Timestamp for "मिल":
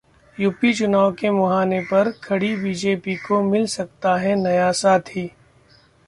3.41-3.65